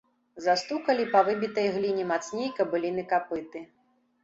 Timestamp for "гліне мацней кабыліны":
1.77-3.07